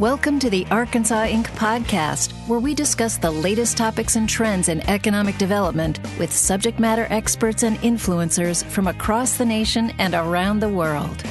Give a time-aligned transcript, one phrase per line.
[0.00, 1.48] Welcome to the Arkansas Inc.
[1.48, 7.06] podcast, where we discuss the latest topics and trends in economic development with subject matter
[7.10, 11.22] experts and influencers from across the nation and around the world.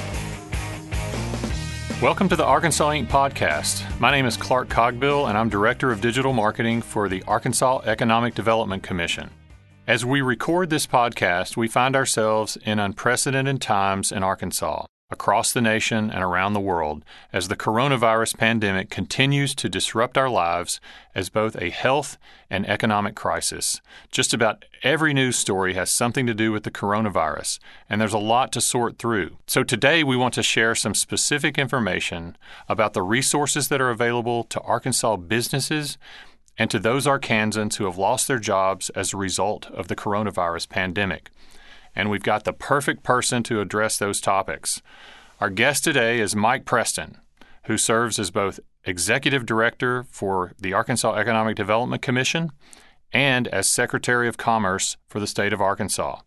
[1.99, 3.07] Welcome to the Arkansas Inc.
[3.07, 3.99] podcast.
[3.99, 8.35] My name is Clark Cogbill, and I'm Director of Digital Marketing for the Arkansas Economic
[8.35, 9.31] Development Commission.
[9.87, 15.61] As we record this podcast, we find ourselves in unprecedented times in Arkansas across the
[15.61, 17.03] nation and around the world
[17.33, 20.79] as the coronavirus pandemic continues to disrupt our lives
[21.15, 23.81] as both a health and economic crisis.
[24.11, 27.57] Just about every news story has something to do with the coronavirus,
[27.89, 29.37] and there's a lot to sort through.
[29.47, 32.37] So today we want to share some specific information
[32.67, 35.97] about the resources that are available to Arkansas businesses
[36.55, 40.69] and to those Arkansans who have lost their jobs as a result of the coronavirus
[40.69, 41.31] pandemic
[41.95, 44.81] and we've got the perfect person to address those topics.
[45.39, 47.17] Our guest today is Mike Preston,
[47.65, 52.51] who serves as both Executive Director for the Arkansas Economic Development Commission
[53.11, 56.19] and as Secretary of Commerce for the state of Arkansas.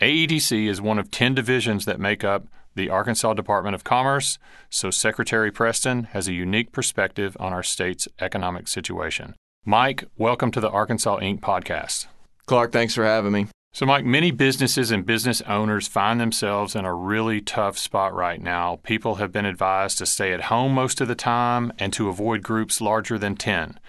[0.00, 4.38] AEDC is one of 10 divisions that make up the Arkansas Department of Commerce,
[4.70, 9.34] so Secretary Preston has a unique perspective on our state's economic situation.
[9.64, 11.40] Mike, welcome to the Arkansas Inc.
[11.40, 12.06] podcast.
[12.46, 13.46] Clark, thanks for having me.
[13.74, 18.38] So, Mike, many businesses and business owners find themselves in a really tough spot right
[18.38, 18.80] now.
[18.82, 22.42] People have been advised to stay at home most of the time and to avoid
[22.42, 23.80] groups larger than 10.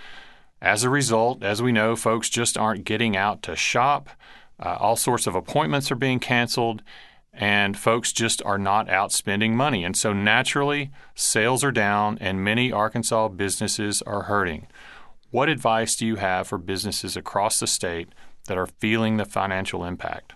[0.62, 4.10] As a result, as we know, folks just aren't getting out to shop.
[4.58, 6.82] Uh, all sorts of appointments are being canceled,
[7.34, 9.84] and folks just are not out spending money.
[9.84, 14.68] And so, naturally, sales are down, and many Arkansas businesses are hurting.
[15.30, 18.08] What advice do you have for businesses across the state
[18.48, 20.34] that are feeling the financial impact?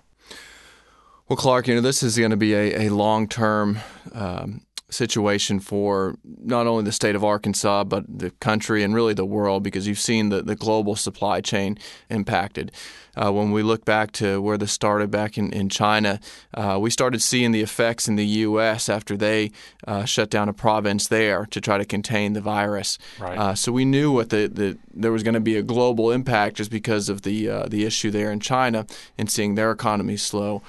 [1.27, 3.79] Well, Clark, you know, this is going to be a, a long term
[4.13, 9.25] um, situation for not only the state of Arkansas, but the country and really the
[9.25, 11.77] world because you've seen the, the global supply chain
[12.09, 12.71] impacted.
[13.15, 16.19] Uh, when we look back to where this started back in, in China,
[16.53, 18.87] uh, we started seeing the effects in the U.S.
[18.87, 19.51] after they
[19.87, 22.97] uh, shut down a province there to try to contain the virus.
[23.19, 23.37] Right.
[23.37, 26.57] Uh, so we knew what the, the there was going to be a global impact
[26.57, 28.85] just because of the uh, the issue there in China
[29.17, 30.61] and seeing their economy slow.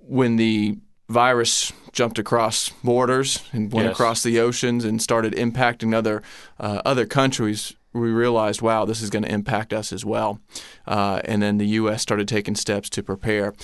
[0.00, 0.78] When the
[1.08, 3.94] virus jumped across borders and went yes.
[3.94, 6.22] across the oceans and started impacting other
[6.60, 10.38] uh, other countries, we realized, wow, this is going to impact us as well.
[10.86, 12.02] Uh, and then the U.S.
[12.02, 13.54] started taking steps to prepare.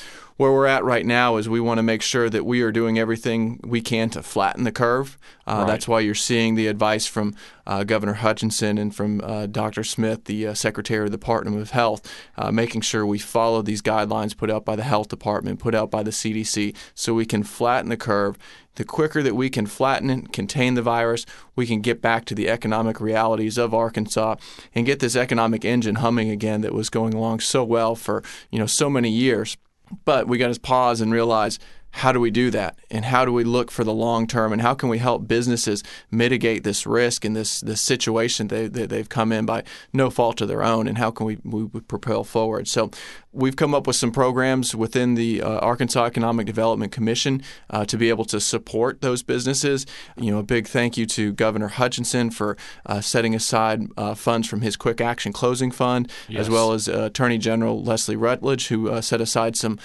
[0.42, 2.98] Where we're at right now is we want to make sure that we are doing
[2.98, 5.16] everything we can to flatten the curve.
[5.46, 5.66] Uh, right.
[5.68, 9.84] That's why you're seeing the advice from uh, Governor Hutchinson and from uh, Dr.
[9.84, 13.82] Smith, the uh, Secretary of the Department of Health, uh, making sure we follow these
[13.82, 17.44] guidelines put out by the Health Department, put out by the CDC, so we can
[17.44, 18.36] flatten the curve
[18.76, 22.34] the quicker that we can flatten it, contain the virus, we can get back to
[22.34, 24.36] the economic realities of Arkansas
[24.74, 28.58] and get this economic engine humming again that was going along so well for you
[28.58, 29.56] know so many years.
[30.04, 31.58] But we got to pause and realize
[31.92, 34.62] how do we do that and how do we look for the long term and
[34.62, 39.08] how can we help businesses mitigate this risk and this this situation they, they, they've
[39.08, 42.66] come in by no fault of their own and how can we, we propel forward
[42.66, 42.90] so
[43.32, 47.96] we've come up with some programs within the uh, Arkansas Economic Development Commission uh, to
[47.96, 49.86] be able to support those businesses.
[50.16, 54.46] You know, a big thank you to Governor Hutchinson for uh, setting aside uh, funds
[54.46, 56.42] from his Quick Action Closing Fund, yes.
[56.42, 59.78] as well as uh, Attorney General Leslie Rutledge, who uh, set aside some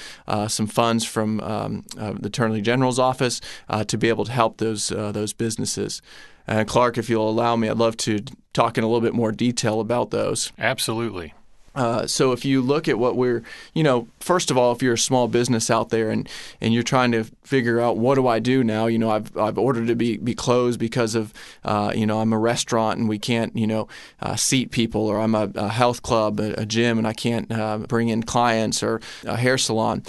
[0.47, 3.41] some funds from um, the Attorney General's office
[3.87, 6.01] to be able to help those those businesses.
[6.47, 8.19] And Clark, if you'll allow me, I'd love to
[8.53, 10.53] talk in a little bit more detail about those.
[10.57, 11.33] Absolutely.
[11.77, 13.43] Uh, so if you look at what we're,
[13.75, 16.27] you know, first of all, if you're a small business out there and,
[16.59, 19.59] and you're trying to figure out what do I do now, you know, I've, I've
[19.59, 21.31] ordered to be, be closed because of,
[21.63, 23.87] uh, you know, I'm a restaurant and we can't, you know,
[24.23, 27.51] uh, seat people, or I'm a, a health club, a, a, gym, and I can't
[27.51, 30.01] uh, bring in clients, or a hair salon.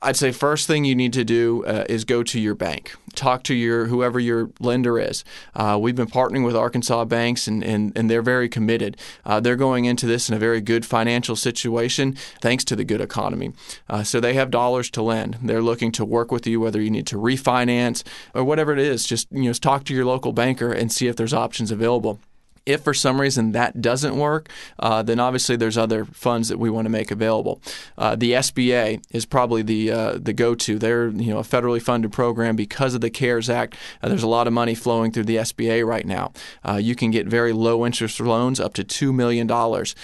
[0.00, 2.94] I'd say first thing you need to do uh, is go to your bank.
[3.16, 5.24] Talk to your whoever your lender is.
[5.56, 8.96] Uh, we've been partnering with Arkansas banks, and, and, and they're very committed.
[9.24, 13.00] Uh, they're going into this in a very good financial situation thanks to the good
[13.00, 13.52] economy.
[13.88, 15.38] Uh, so they have dollars to lend.
[15.42, 18.04] They're looking to work with you, whether you need to refinance
[18.34, 19.04] or whatever it is.
[19.04, 22.20] Just you know, talk to your local banker and see if there's options available.
[22.68, 26.68] If for some reason that doesn't work, uh, then obviously there's other funds that we
[26.68, 27.60] want to make available.
[27.96, 30.78] Uh, the SBA is probably the uh, the go-to.
[30.78, 33.74] They're you know a federally funded program because of the CARES Act.
[34.02, 36.32] Uh, there's a lot of money flowing through the SBA right now.
[36.66, 39.94] Uh, you can get very low interest loans up to two million dollars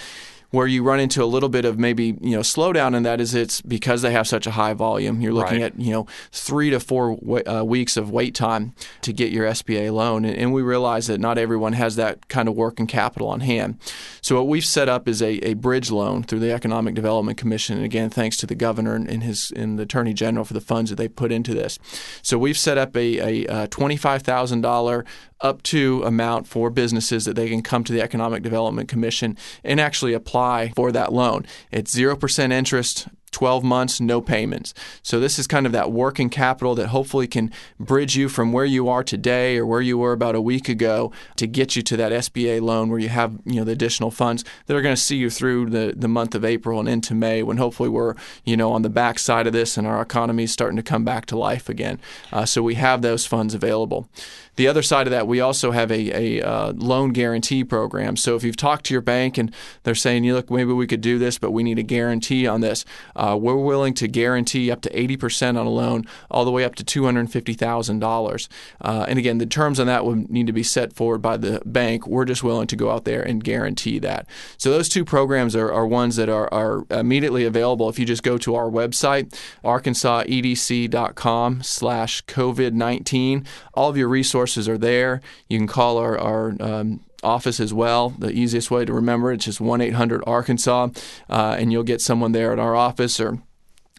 [0.51, 3.33] Where you run into a little bit of maybe you know slowdown in that is
[3.35, 5.21] it's because they have such a high volume.
[5.21, 5.73] You're looking Right.
[5.73, 9.45] at you know three to four wa- uh, weeks of wait time to get your
[9.47, 13.27] SBA loan, and, and we realize that not everyone has that kind of working capital
[13.27, 13.77] on hand.
[14.21, 17.75] So what we've set up is a, a bridge loan through the Economic Development Commission,
[17.77, 20.89] and again thanks to the governor and his and the Attorney General for the funds
[20.89, 21.77] that they put into this.
[22.21, 25.05] So we've set up a, a, uh twenty five thousand dollar
[25.41, 29.79] up to amount for businesses that they can come to the Economic Development Commission and
[29.79, 31.45] actually apply for that loan.
[31.71, 33.07] It's zero percent interest.
[33.35, 34.73] 12 months, no payments.
[35.01, 38.63] So, this is kind of that working capital that hopefully can bridge you from where
[38.63, 41.97] you are today or where you were about a week ago to get you to
[41.97, 45.01] that SBA loan where you have you know the additional funds that are going to
[45.01, 48.15] see you through the, the month of April and into May when hopefully we're
[48.45, 51.03] you know on the back side of this and our economy is starting to come
[51.03, 51.99] back to life again.
[52.31, 54.07] Uh, so, we have those funds available.
[54.55, 58.15] The other side of that, we also have a, a uh, loan guarantee program.
[58.15, 59.53] So if you've talked to your bank and
[59.83, 62.61] they're saying, you look, maybe we could do this, but we need a guarantee on
[62.61, 62.85] this,
[63.15, 66.75] uh, we're willing to guarantee up to 80% on a loan, all the way up
[66.75, 68.47] to $250,000.
[68.81, 71.61] Uh, and again, the terms on that would need to be set forward by the
[71.65, 72.07] bank.
[72.07, 74.27] We're just willing to go out there and guarantee that.
[74.57, 78.23] So those two programs are, are ones that are, are immediately available if you just
[78.23, 83.45] go to our website, arkansasedc.com slash COVID-19.
[83.73, 85.21] All of your resources are there.
[85.49, 88.09] You can call our, our um, office as well.
[88.11, 90.89] The easiest way to remember it's just 1 800 Arkansas,
[91.29, 93.39] uh, and you'll get someone there at our office or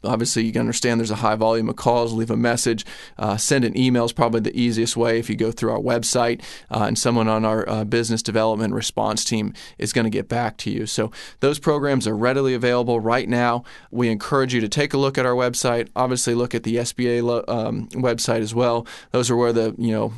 [0.07, 2.13] Obviously, you can understand there's a high volume of calls.
[2.13, 2.85] Leave a message,
[3.19, 5.19] uh, send an email is probably the easiest way.
[5.19, 9.25] If you go through our website, uh, and someone on our uh, business development response
[9.25, 10.87] team is going to get back to you.
[10.87, 11.11] So
[11.41, 13.65] those programs are readily available right now.
[13.91, 15.89] We encourage you to take a look at our website.
[15.97, 18.87] Obviously, look at the SBA lo- um, website as well.
[19.13, 20.13] Those are where the you know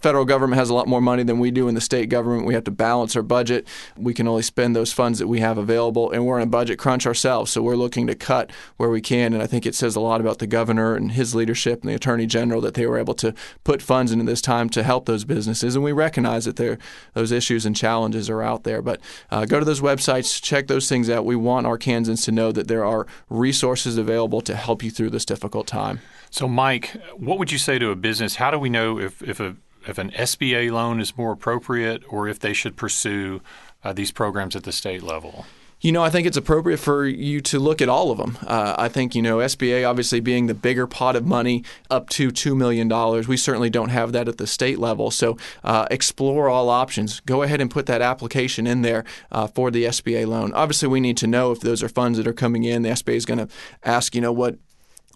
[0.00, 2.46] federal government has a lot more money than we do in the state government.
[2.46, 3.66] We have to balance our budget.
[3.96, 6.78] We can only spend those funds that we have available, and we're in a budget
[6.78, 7.50] crunch ourselves.
[7.50, 9.17] So we're looking to cut where we can.
[9.22, 11.94] And I think it says a lot about the governor and his leadership and the
[11.94, 13.34] attorney general that they were able to
[13.64, 15.74] put funds into this time to help those businesses.
[15.74, 16.78] And we recognize that there
[17.14, 18.82] those issues and challenges are out there.
[18.82, 19.00] But
[19.30, 21.24] uh, go to those websites, check those things out.
[21.24, 25.24] We want Arkansans to know that there are resources available to help you through this
[25.24, 26.00] difficult time.
[26.30, 28.36] So, Mike, what would you say to a business?
[28.36, 29.56] How do we know if, if a
[29.86, 33.40] if an SBA loan is more appropriate, or if they should pursue
[33.82, 35.46] uh, these programs at the state level?
[35.80, 38.36] You know, I think it's appropriate for you to look at all of them.
[38.44, 42.30] Uh, I think, you know, SBA obviously being the bigger pot of money up to
[42.30, 42.88] $2 million.
[43.28, 45.12] We certainly don't have that at the state level.
[45.12, 47.20] So uh, explore all options.
[47.20, 50.52] Go ahead and put that application in there uh, for the SBA loan.
[50.52, 52.82] Obviously, we need to know if those are funds that are coming in.
[52.82, 53.48] The SBA is going to
[53.84, 54.56] ask, you know, what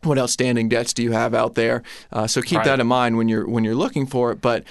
[0.04, 1.80] what outstanding debts do you have out there?
[2.12, 2.64] Uh, so keep Right.
[2.66, 4.40] that in mind when you're when you're looking for it.
[4.40, 4.64] But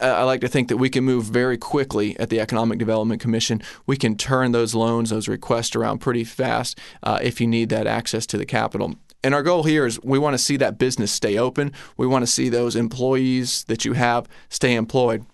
[0.00, 3.62] I like to think that we can move very quickly at the Economic Development Commission.
[3.86, 7.86] We can turn those loans, those requests around pretty fast uh, if you need that
[7.86, 8.96] access to the capital.
[9.24, 11.72] And our goal here is we want to see that business stay open.
[11.96, 15.24] We want to see those employees that you have stay employed.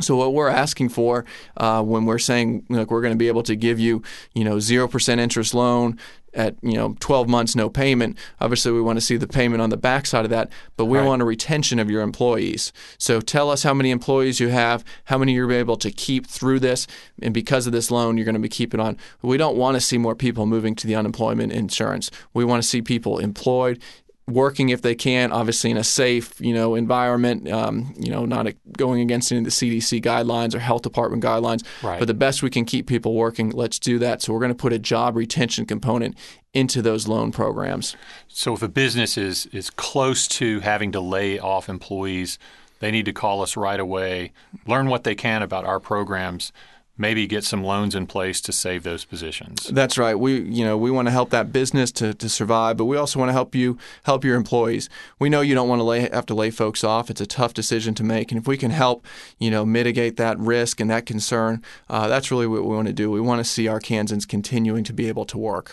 [0.00, 1.24] So what we're asking for
[1.56, 4.02] uh, when we're saying look we're going to be able to give you
[4.34, 5.98] you know zero percent interest loan
[6.34, 9.70] at you know 12 months no payment obviously we want to see the payment on
[9.70, 11.06] the backside of that but we Right.
[11.06, 12.74] want a retention of your employees.
[12.98, 16.60] So tell us how many employees you have how many you're able to keep through
[16.60, 16.86] this
[17.22, 18.98] and because of this loan you're going to be keeping on.
[19.22, 22.10] We don't want to see more people moving to the unemployment insurance.
[22.34, 23.82] We want to see people employed
[24.28, 27.48] working if they can, obviously in a safe, you know, environment.
[27.48, 31.64] Um, you know, not going against any of the CDC guidelines or health department guidelines.
[31.82, 31.98] Right.
[31.98, 34.22] But the best we can keep people working, let's do that.
[34.22, 36.16] So we're going to put a job retention component
[36.52, 37.96] into those loan programs.
[38.28, 42.38] So, if a business is is close to having to lay off employees,
[42.80, 44.32] they need to call us right away,
[44.66, 46.52] learn what they can about our programs,
[46.98, 49.68] maybe get some loans in place to save those positions.
[49.68, 50.18] That's right.
[50.18, 53.18] We you know we want to help that business to, to survive, but we also
[53.18, 54.88] want to help you help your employees.
[55.18, 57.10] We know you don't want to lay have to lay folks off.
[57.10, 59.04] It's a tough decision to make, and if we can help
[59.38, 62.94] you know mitigate that risk and that concern, uh, that's really what we want to
[62.94, 63.10] do.
[63.10, 65.72] We want to see Arkansans continuing to be able to work.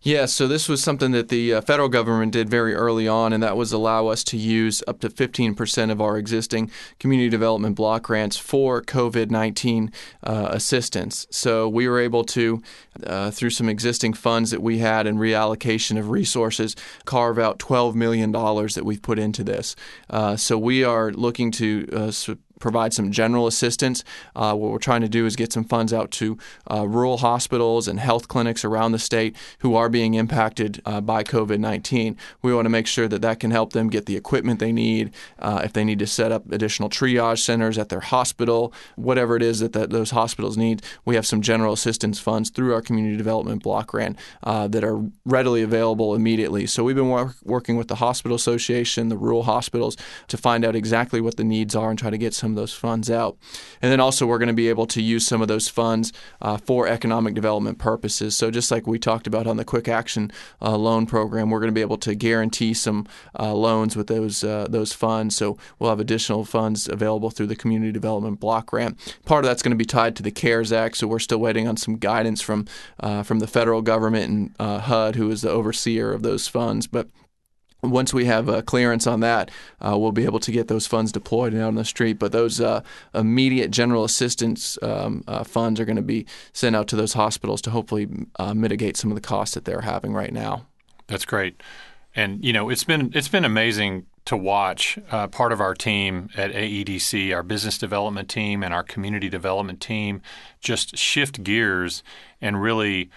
[0.00, 3.42] Yeah, so this was something that the uh, federal government did very early on, and
[3.42, 8.04] that was allow us to use up to 15% of our existing community development block
[8.04, 9.90] grants for COVID 19
[10.22, 11.26] uh, assistance.
[11.30, 12.62] So we were able to,
[13.04, 17.94] uh, through some existing funds that we had and reallocation of resources, carve out $12
[17.96, 19.74] million that we've put into this.
[20.08, 22.12] Uh, so we are looking to uh,
[22.58, 24.04] provide some general assistance.
[24.34, 26.38] Uh, what we're trying to do is get some funds out to
[26.70, 31.22] uh, rural hospitals and health clinics around the state who are being impacted uh, by
[31.22, 32.16] COVID 19.
[32.42, 35.12] We want to make sure that that can help them get the equipment they need,
[35.38, 39.42] uh, if they need to set up additional triage centers at their hospital, whatever it
[39.42, 40.82] is that those hospitals need.
[41.04, 45.04] We have some general assistance funds through our community development block grant uh, that are
[45.24, 46.66] readily available immediately.
[46.66, 49.96] So we've been wor- working with the hospital association, the rural hospitals,
[50.28, 52.62] to find out exactly what the needs are and try to get some some of
[52.62, 53.36] those funds out.
[53.82, 56.56] And then also, we're going to be able to use some of those funds uh,
[56.56, 58.36] for economic development purposes.
[58.36, 61.72] So, just like we talked about on the Quick Action uh, Loan Program, we're going
[61.72, 63.06] to be able to guarantee some
[63.38, 65.36] uh, loans with those uh, those funds.
[65.36, 68.96] So, we'll have additional funds available through the Community Development Block Grant.
[69.26, 70.96] Part of that's going to be tied to the CARES Act.
[70.96, 72.66] So, we're still waiting on some guidance from
[73.00, 76.86] uh, from the federal government and uh, HUD, who is the overseer of those funds.
[76.86, 77.08] But
[77.82, 81.12] once we have uh, clearance on that, uh, we'll be able to get those funds
[81.12, 82.18] deployed and out on the street.
[82.18, 82.82] But those uh,
[83.14, 87.60] immediate general assistance um, uh, funds are going to be sent out to those hospitals
[87.62, 88.08] to hopefully
[88.38, 90.66] uh, mitigate some of the costs that they're having right now.
[91.06, 91.62] That's great,
[92.14, 94.98] and you know it's been it's been amazing to watch.
[95.10, 99.80] Uh, part of our team at AEDC, our business development team and our community development
[99.80, 100.20] team,
[100.60, 102.02] just shift gears
[102.42, 103.08] and really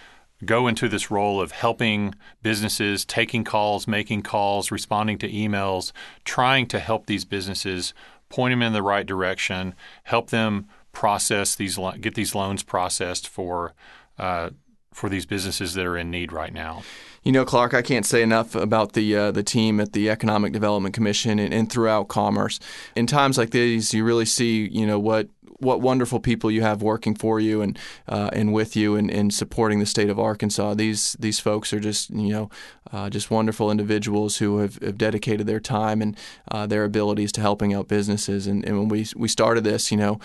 [0.46, 5.92] go into this role of helping businesses, taking calls, making calls, responding to emails,
[6.24, 7.94] trying to help these businesses
[8.30, 13.74] point them in the right direction, help them process these, get these loans processed for
[14.18, 14.50] uh,
[14.94, 16.84] for these businesses that are in need right now.
[17.24, 20.54] You know, Clark, I can't say enough about the uh, the team at the Economic
[20.54, 22.60] Development Commission and, and throughout commerce.
[22.96, 25.30] In times like these, you really see, you know, what
[25.62, 27.78] what wonderful people you have working for you and
[28.08, 30.74] uh, and with you and, and supporting the state of Arkansas.
[30.74, 32.50] These these folks are just you know
[32.92, 36.18] uh, just wonderful individuals who have, have dedicated their time and
[36.50, 38.48] uh, their abilities to helping out businesses.
[38.48, 40.20] And, and when we we started this, you know,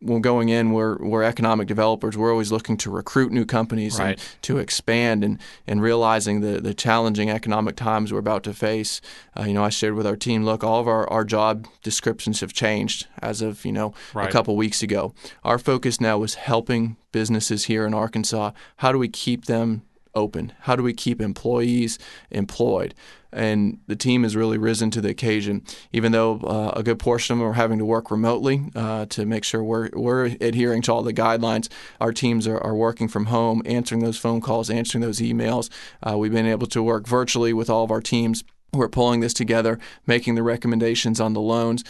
[0.00, 2.16] when going in, we're, we're economic developers.
[2.16, 4.10] We're always looking to recruit new companies right.
[4.10, 9.00] and to expand and, and realizing the, the challenging economic times we're about to face.
[9.38, 12.40] Uh, you know, I shared with our team, look, all of our, our job descriptions
[12.40, 14.28] have changed as of, you know, right.
[14.28, 15.14] a couple weeks ago.
[15.44, 18.50] Our focus now is helping businesses here in Arkansas.
[18.76, 19.82] How do we keep them
[20.16, 20.52] open?
[20.60, 21.98] How do we keep employees
[22.30, 22.94] employed?
[23.36, 25.62] and the team has really risen to the occasion.
[25.92, 29.26] Even though uh, a good portion of them are having to work remotely uh, to
[29.26, 31.68] make sure we're, we're adhering to all the guidelines,
[32.00, 35.68] our teams are, are working from home, answering those phone calls, answering those emails.
[36.02, 38.42] Uh, we've been able to work virtually with all of our teams.
[38.72, 41.84] We're pulling this together, making the recommendations on the loans,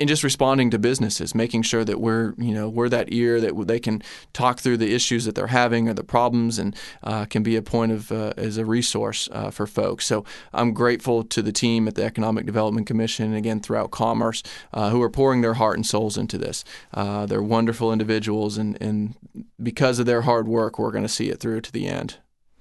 [0.00, 3.66] and just responding to businesses, making sure that we're you know we're that ear that
[3.66, 4.02] they can
[4.32, 7.62] talk through the issues that they're having or the problems, and uh, can be a
[7.62, 10.06] point of uh, as a resource uh, for folks.
[10.06, 14.42] So I'm grateful to the team at the Economic Development Commission and again throughout Commerce
[14.72, 16.64] uh, who are pouring their heart and souls into this.
[16.94, 19.14] Uh, they're wonderful individuals, and and
[19.62, 22.16] because of their hard work, we're going to see it through to the end.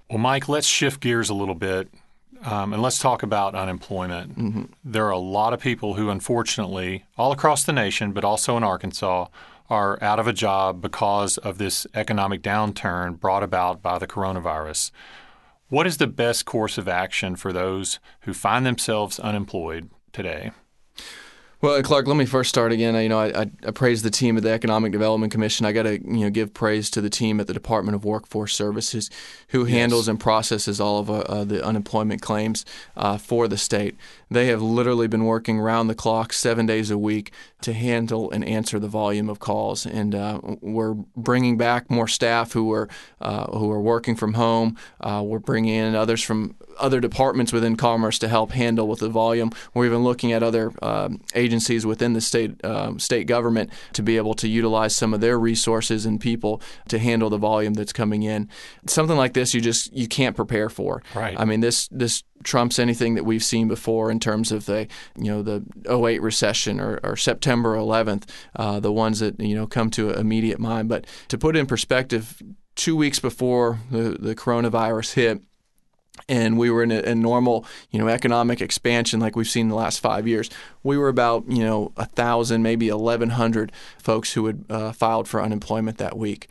[0.10, 1.90] Well, Mike, let's shift gears a little bit
[2.44, 4.38] um, and let's talk about unemployment.
[4.38, 4.64] Mm-hmm.
[4.84, 8.64] There are a lot of people who, unfortunately, all across the nation, but also in
[8.64, 9.28] Arkansas,
[9.70, 14.92] are out of a job because of this economic downturn brought about by the coronavirus.
[15.68, 20.52] What is the best course of action for those who find themselves unemployed today?
[21.62, 22.96] Well, Clark, let me first start again.
[22.96, 25.66] You know, I, I praise the team at the Economic Development Commission.
[25.66, 28.56] I got to you know give praise to the team at the Department of Workforce
[28.56, 29.10] Services,
[29.50, 29.76] who yes.
[29.76, 32.64] handles and processes all of uh, uh, the unemployment claims
[32.96, 33.98] uh, for the state.
[34.32, 38.44] They have literally been working round the clock, seven days a week, to handle and
[38.46, 39.86] answer the volume of calls.
[39.86, 42.90] And uh, we're bringing back more staff who are
[43.22, 44.78] uh, who are working from home.
[45.00, 49.10] Uh, we're bringing in others from other departments within Commerce to help handle with the
[49.10, 49.52] volume.
[49.74, 54.18] We're even looking at other um, agencies within the state um, state government to be
[54.18, 58.24] able to utilize some of their resources and people to handle the volume that's coming
[58.24, 58.50] in.
[58.88, 61.04] Something like this, you just you can't prepare for.
[61.14, 61.38] Right.
[61.38, 65.26] I mean, this this trumps anything that we've seen before in terms of the you
[65.26, 69.90] know the 08 recession or, or September 11th, uh, the ones that you know come
[69.92, 70.90] to immediate mind.
[70.90, 72.42] But to put in perspective,
[72.76, 75.42] two weeks before the, the coronavirus hit,
[76.28, 79.70] and we were in a, a, normal, you know, economic expansion like we've seen in
[79.70, 80.50] the last five years.
[80.84, 85.28] We were about, you know, a thousand, maybe eleven hundred folks who had uh, filed
[85.28, 86.48] for unemployment that week.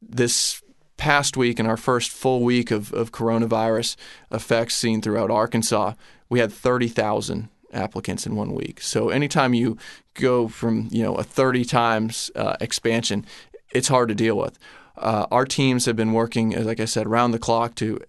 [0.00, 0.62] This
[0.98, 3.96] past week, in our first full week of, of coronavirus
[4.30, 5.94] effects seen throughout Arkansas,
[6.28, 8.82] we had 30,000 applicants in one week.
[8.82, 9.78] So anytime you
[10.14, 13.24] go from you know a 30 times uh, expansion,
[13.72, 14.58] it's hard to deal with.
[14.96, 18.00] Uh, our teams have been working, like I said, around the clock to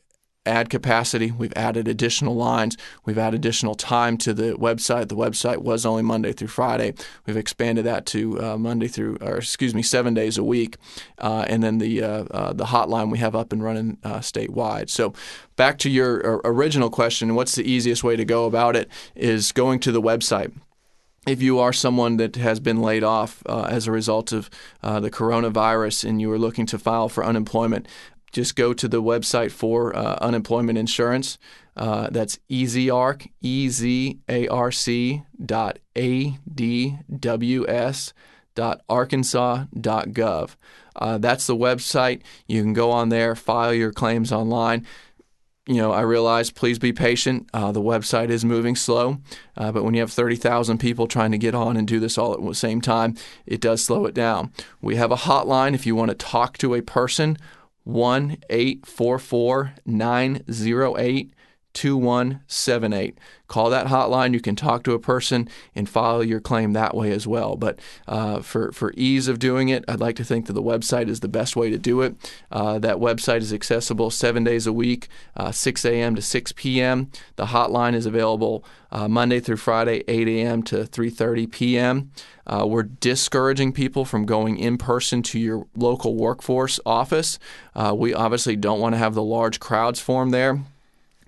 [0.50, 1.32] add capacity.
[1.32, 2.76] We've added additional lines.
[3.06, 5.08] We've added additional time to the website.
[5.08, 6.94] The website was only Monday through Friday.
[7.26, 10.78] We've expanded that to uh, Monday through, or excuse me, seven days a week.
[11.18, 14.90] Uh, and then the uh, uh the hotline we have up and running uh, statewide.
[14.90, 15.14] So
[15.56, 18.90] back to your original question, what's the easiest way to go about it?
[19.16, 20.52] Is going to the website
[21.28, 24.50] if you are someone that has been laid off uh, as a result of
[24.82, 27.88] uh, the coronavirus and you are looking to file for unemployment,
[28.32, 31.38] just go to the website for uh, unemployment insurance.
[31.76, 36.44] Uh, that's EZARC, E-Z-A-R-C dot A-D-W-S
[38.56, 40.56] dot Arkansas dot gov.
[40.96, 42.22] Uh, that's the website.
[42.48, 44.86] You can go on there, file your claims online
[45.70, 47.48] you know, I realize please be patient.
[47.54, 49.20] Uh, the website is moving slow,
[49.56, 52.34] uh, but when you have 30,000 people trying to get on and do this all
[52.34, 54.52] at the same time, it does slow it down.
[54.82, 57.38] We have a hotline if you want to talk to a person
[57.90, 61.34] 1 844 908
[61.74, 63.18] 2178.
[63.48, 64.34] Call that hotline.
[64.34, 67.56] You can talk to a person and file your claim that way as well.
[67.56, 71.10] But uh, for, for ease of doing it, I'd like to think that the website
[71.10, 72.16] is the best way to do it.
[72.52, 76.16] Uh, that website is accessible seven days a week, uh, 6 a.m.
[76.16, 77.12] to 6 p.m.
[77.38, 80.64] The hotline is available uh, Monday through Friday, 8 a.m.
[80.64, 82.12] to 3:30 p.m.
[82.48, 87.38] Uh, we're discouraging people from going in person to your local workforce office.
[87.76, 90.60] Uh, we obviously don't want to have the large crowds form there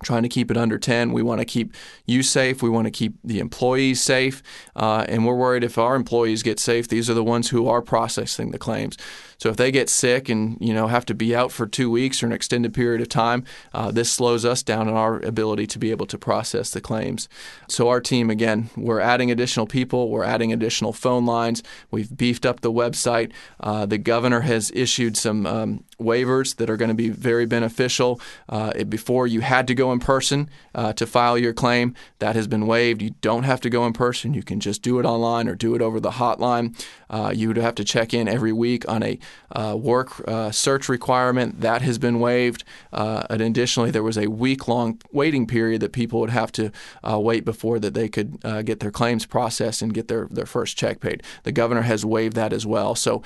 [0.02, 1.12] trying to keep it under 10.
[1.12, 1.74] We want to keep
[2.06, 2.62] you safe.
[2.62, 4.42] We want to keep the employees safe.
[4.76, 7.82] Uh, and we're worried if our employees get safe, these are the ones who are
[7.82, 8.96] processing the claims.
[9.42, 12.22] So if they get sick and you know have to be out for two weeks
[12.22, 13.42] or an extended period of time,
[13.74, 17.28] uh, this slows us down in our ability to be able to process the claims.
[17.66, 21.60] So our team, again, we're adding additional people, we're adding additional phone lines.
[21.90, 23.32] We've beefed up the website.
[23.58, 28.20] Uh, the governor has issued some um, waivers that are going to be very beneficial.
[28.48, 32.46] Uh, before you had to go in person uh, to file your claim, that has
[32.46, 33.02] been waived.
[33.02, 34.34] You don't have to go in person.
[34.34, 36.80] You can just do it online or do it over the hotline.
[37.10, 39.18] Uh, you would have to check in every week on a
[39.52, 42.64] uh, work uh, search requirement that has been waived.
[42.92, 46.70] Uh, and additionally, there was a week-long waiting period that people would have to
[47.02, 50.46] uh, wait before that they could uh, get their claims processed and get their, their
[50.46, 51.22] first check paid.
[51.42, 52.94] The governor has waived that as well.
[52.94, 53.22] So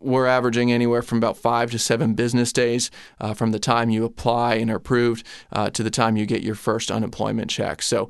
[0.00, 4.04] we're averaging anywhere from about five to seven business days uh, from the time you
[4.04, 7.82] apply and are approved uh, to the time you get your first unemployment check.
[7.82, 8.08] So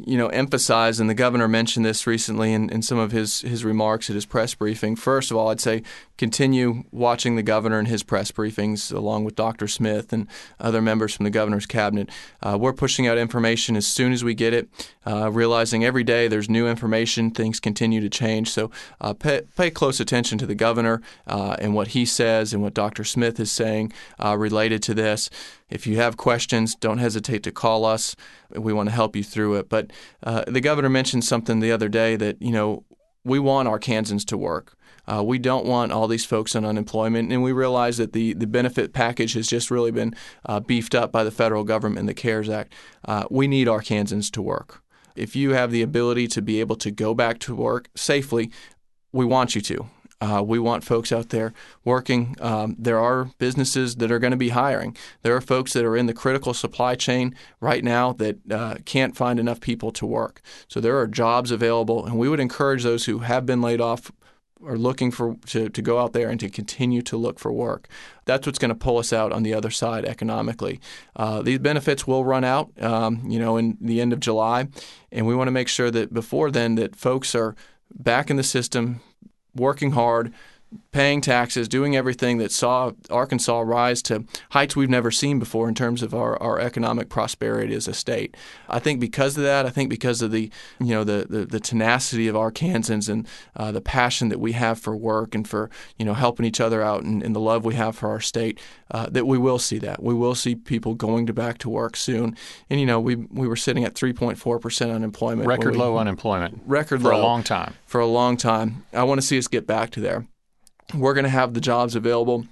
[0.05, 3.65] you know, emphasize, and the governor mentioned this recently in, in some of his, his
[3.65, 4.95] remarks at his press briefing.
[4.95, 5.81] First of all, I'd say
[6.17, 9.67] continue watching the governor and his press briefings along with Dr.
[9.67, 10.27] Smith and
[10.59, 12.09] other members from the governor's cabinet.
[12.43, 14.69] Uh, we're pushing out information as soon as we get it,
[15.05, 18.51] uh, realizing every day there's new information, things continue to change.
[18.51, 18.69] So
[19.01, 22.73] uh, pay, pay, close attention to the governor uh, and what he says and what
[22.73, 23.03] Dr.
[23.03, 25.29] Smith is saying uh, related to this.
[25.69, 28.15] If you have questions, don't hesitate to call us.
[28.49, 29.67] We want to help you through it.
[29.67, 29.86] But
[30.23, 32.85] uh, the governor mentioned something the other day that, you know,
[33.23, 34.75] we want Arkansans to work.
[35.07, 38.47] Uh, we don't want all these folks on unemployment, and we realize that the, the
[38.47, 40.13] benefit package has just really been
[40.45, 42.73] uh, beefed up by the federal government and the CARES Act.
[43.05, 44.81] Uh, we need Arkansans to work.
[45.15, 48.51] If you have the ability to be able to go back to work safely,
[49.13, 49.87] we want you to.
[50.19, 51.53] Uh, we want folks out there
[51.85, 52.35] working.
[52.39, 54.97] Um, there are businesses that are going to be hiring.
[55.21, 59.15] There are folks that are in the critical supply chain right now that uh, can't
[59.15, 60.41] find enough people to work.
[60.67, 64.11] So there are jobs available, and we would encourage those who have been laid off
[64.59, 67.87] or looking for to, to go out there and to continue to look for work.
[68.25, 70.79] That's what's going to pull us out on the other side economically.
[71.15, 74.67] Uh, these benefits will run out, um, you know, in the end of July,
[75.11, 77.55] and we want to make sure that before then that folks are
[77.93, 79.01] back in the system,
[79.57, 80.33] working hard,
[80.91, 85.75] paying taxes, doing everything that saw Arkansas rise to heights we've never seen before in
[85.75, 88.35] terms of our, our economic prosperity as a state.
[88.67, 91.59] I think because of that, I think because of the you know the the, the
[91.59, 96.05] tenacity of Arkansans and uh, the passion that we have for work and for you
[96.05, 98.59] know helping each other out and, and the love we have for our state,
[98.91, 101.95] uh, that we will see that we will see people going to back to work
[101.95, 102.35] soon.
[102.69, 106.61] And you know we we were sitting at 3.4 percent unemployment, record we, low unemployment,
[106.65, 107.75] record for low a long time.
[107.85, 110.27] For a long time, I want to see us get back to there.
[110.93, 112.45] We're going to have the jobs available.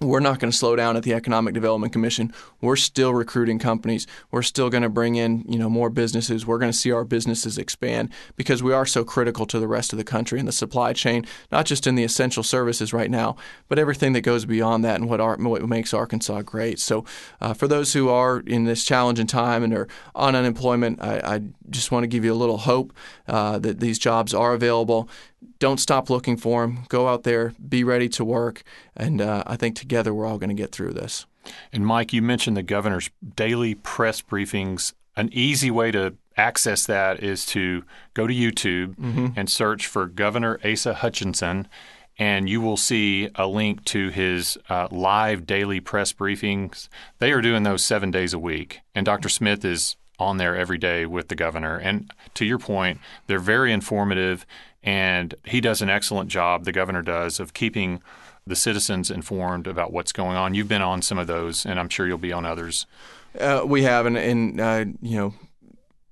[0.00, 2.32] We're not going to slow down at the Economic Development Commission.
[2.60, 4.06] We're still recruiting companies.
[4.30, 6.46] We're still going to bring in, you know, more businesses.
[6.46, 9.94] We're going to see our businesses expand because we are so critical to the rest
[9.94, 13.36] of the country and the supply chain, not just in the essential services right now,
[13.68, 16.78] but everything that goes beyond that and what, our, what makes Arkansas great.
[16.78, 17.06] So,
[17.40, 21.40] uh, for those who are in this challenging time and are on unemployment, I, I
[21.70, 22.92] just want to give you a little hope
[23.28, 25.08] uh, that these jobs are available
[25.58, 26.84] don't stop looking for them.
[26.88, 28.62] Go out there, be ready to work,
[28.96, 31.26] and uh, I think together we're all going to get through this.
[31.72, 34.92] And Mike, you mentioned the governor's daily press briefings.
[35.16, 39.28] An easy way to access that is to go to YouTube mm-hmm.
[39.36, 41.68] and search for Governor Asa Hutchinson,
[42.18, 46.88] and you will see a link to his uh, live daily press briefings.
[47.18, 49.28] They are doing those seven days a week, and Dr.
[49.28, 51.76] Smith is on there every day with the governor.
[51.76, 54.46] And to your point, they're very informative
[54.86, 58.00] and he does an excellent job, the governor does, of keeping
[58.46, 60.54] the citizens informed about what's going on.
[60.54, 62.86] You've been on some of those, and I'm sure you'll be on others.
[63.38, 65.34] Uh, we have, and, and uh, you know,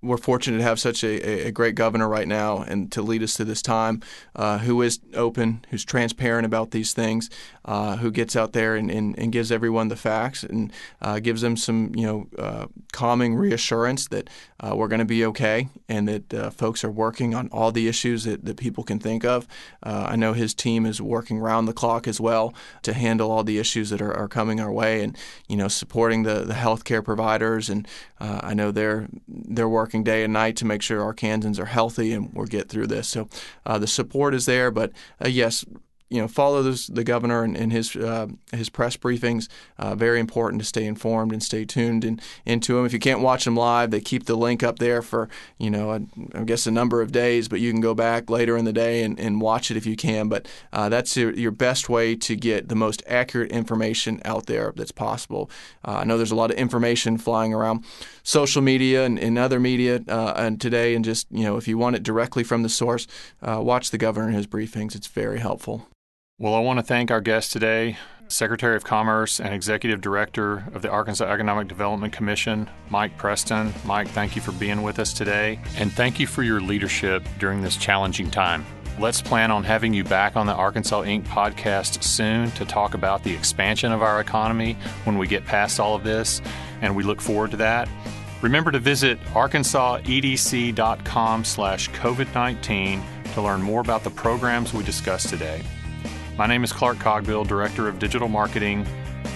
[0.04, 3.34] we're fortunate to have such a, a, great governor right now and to lead us
[3.34, 4.02] to this time
[4.36, 7.30] uh, who is open, who's transparent about these things,
[7.64, 11.40] uh, who gets out there and, and, and, gives everyone the facts and uh, gives
[11.40, 14.28] them some, you know, uh, calming reassurance that
[14.60, 17.88] uh, we're going to be okay and that uh, folks are working on all the
[17.88, 19.48] issues that, that people can think of.
[19.82, 23.58] I know his team is working round the clock as well to handle all the
[23.58, 25.16] issues that are, are coming our way and,
[25.48, 27.70] you know, supporting the, the healthcare providers.
[27.70, 27.88] And
[28.20, 31.66] I know they're, they're working working day and night to make sure our Arkansans are
[31.66, 33.06] healthy and we'll get through this.
[33.06, 33.28] So
[33.64, 34.90] uh, the support is there, but
[35.24, 35.64] uh, yes,
[36.10, 39.48] you know, follow this, the governor and, and his uh, his press briefings.
[39.78, 42.86] Uh, very important to stay informed and stay tuned in, into them.
[42.86, 46.06] If you can't watch them live, they keep the link up there for you know,
[46.34, 47.48] I guess a number of days.
[47.48, 49.96] But you can go back later in the day and, and watch it if you
[49.96, 50.28] can.
[50.28, 54.72] But uh, that's your, your, best way to get the most accurate information out there
[54.76, 55.50] that's possible.
[55.84, 57.84] Uh, I know there's a lot of information flying around
[58.22, 61.78] social media and, and other media uh, and today, and just you know, if you
[61.78, 63.06] want it directly from the source,
[63.42, 64.94] uh, watch the governor and his briefings.
[64.94, 65.88] It's very helpful.
[66.36, 70.82] Well, I want to thank our guest today, Secretary of Commerce and Executive Director of
[70.82, 73.72] the Arkansas Economic Development Commission, Mike Preston.
[73.84, 77.62] Mike, thank you for being with us today, and thank you for your leadership during
[77.62, 78.66] this challenging time.
[78.98, 81.22] Let's plan on having you back on the Arkansas Inc.
[81.22, 85.94] podcast soon to talk about the expansion of our economy when we get past all
[85.94, 86.42] of this,
[86.82, 87.88] and we look forward to that.
[88.42, 93.02] Remember to visit arkansasedc.com slash COVID-19
[93.34, 95.62] to learn more about the programs we discussed today.
[96.36, 98.84] My name is Clark Cogbill, Director of Digital Marketing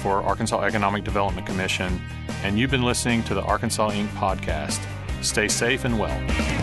[0.02, 2.00] for Arkansas Economic Development Commission,
[2.42, 4.08] and you've been listening to the Arkansas Inc.
[4.08, 4.84] podcast.
[5.22, 6.57] Stay safe and well.